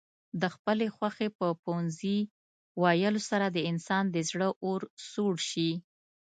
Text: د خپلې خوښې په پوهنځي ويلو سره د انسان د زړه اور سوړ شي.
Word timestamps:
د 0.41 0.43
خپلې 0.55 0.87
خوښې 0.95 1.27
په 1.37 1.47
پوهنځي 1.63 2.17
ويلو 2.83 3.21
سره 3.29 3.45
د 3.49 3.57
انسان 3.71 4.03
د 4.09 4.17
زړه 4.29 4.47
اور 4.65 4.81
سوړ 5.09 5.35
شي. 5.49 5.71